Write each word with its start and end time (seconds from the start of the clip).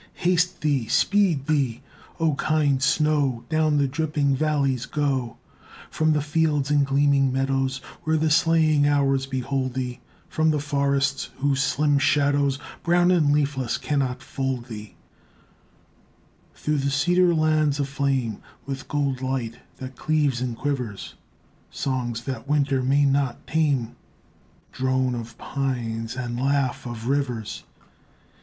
Haste 0.15 0.61
thee, 0.61 0.87
speed 0.87 1.45
thee, 1.45 1.83
O 2.19 2.33
kind 2.33 2.81
snow; 2.81 3.43
Down 3.49 3.77
the 3.77 3.87
dripping 3.87 4.35
valleys 4.35 4.87
go, 4.87 5.37
From 5.91 6.13
the 6.13 6.23
fields 6.23 6.71
and 6.71 6.83
gleaming 6.87 7.31
meadows, 7.31 7.77
Where 8.03 8.17
the 8.17 8.31
slaying 8.31 8.87
hours 8.87 9.27
behold 9.27 9.75
thee, 9.75 9.99
From 10.27 10.49
the 10.49 10.57
forests 10.59 11.29
whose 11.37 11.61
slim 11.61 11.99
shadows, 11.99 12.57
Brown 12.81 13.11
and 13.11 13.31
leafless 13.31 13.77
cannot 13.77 14.23
fold 14.23 14.65
thee, 14.65 14.95
Through 16.55 16.79
the 16.79 16.89
cedar 16.89 17.35
lands 17.35 17.79
aflame 17.79 18.41
With 18.65 18.87
gold 18.87 19.21
light 19.21 19.59
that 19.77 19.97
cleaves 19.97 20.41
and 20.41 20.57
quivers, 20.57 21.13
Songs 21.69 22.23
that 22.23 22.49
winter 22.49 22.81
may 22.81 23.05
not 23.05 23.45
tame, 23.45 23.95
Drone 24.71 25.13
of 25.13 25.37
pines 25.37 26.15
and 26.15 26.41
laugh 26.41 26.87
of 26.87 27.07
rivers. 27.07 27.65